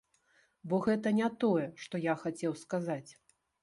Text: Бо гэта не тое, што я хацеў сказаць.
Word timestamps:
Бо 0.71 0.79
гэта 0.87 1.13
не 1.19 1.29
тое, 1.45 1.69
што 1.87 2.05
я 2.11 2.19
хацеў 2.25 2.61
сказаць. 2.67 3.11